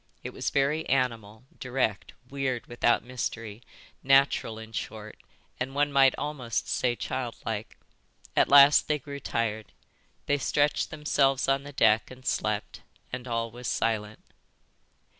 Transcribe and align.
It 0.23 0.31
was 0.33 0.49
very 0.49 0.83
animal, 0.89 1.45
direct, 1.59 2.13
weird 2.27 2.65
without 2.65 3.03
mystery, 3.03 3.61
natural 4.01 4.57
in 4.57 4.71
short, 4.71 5.15
and 5.59 5.75
one 5.75 5.91
might 5.93 6.15
almost 6.17 6.67
say 6.67 6.95
childlike. 6.95 7.77
At 8.35 8.49
last 8.49 8.87
they 8.87 8.97
grew 8.97 9.19
tired. 9.19 9.73
They 10.25 10.39
stretched 10.39 10.89
themselves 10.89 11.47
on 11.47 11.61
the 11.61 11.71
deck 11.71 12.09
and 12.09 12.25
slept, 12.25 12.81
and 13.13 13.27
all 13.27 13.51
was 13.51 13.67
silent. 13.67 14.23